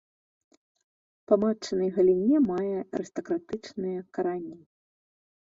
Па 1.31 1.37
матчынай 1.43 1.89
галіне 1.99 2.37
мае 2.49 2.79
арыстакратычныя 3.01 3.99
карані. 4.19 4.57